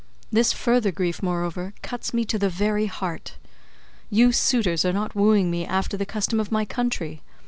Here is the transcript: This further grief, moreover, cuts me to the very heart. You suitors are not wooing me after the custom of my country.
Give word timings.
This 0.31 0.51
further 0.51 0.91
grief, 0.91 1.21
moreover, 1.21 1.75
cuts 1.83 2.11
me 2.11 2.25
to 2.25 2.39
the 2.39 2.49
very 2.49 2.87
heart. 2.87 3.35
You 4.09 4.31
suitors 4.31 4.83
are 4.83 4.91
not 4.93 5.13
wooing 5.13 5.51
me 5.51 5.63
after 5.63 5.95
the 5.95 6.07
custom 6.07 6.39
of 6.39 6.51
my 6.51 6.65
country. 6.65 7.21